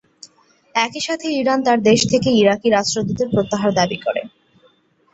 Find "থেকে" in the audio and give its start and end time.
2.11-2.29